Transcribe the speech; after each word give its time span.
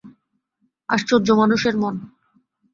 আশ্চর্য 0.89 1.27
মানুষের 1.31 1.75
মন। 1.77 1.95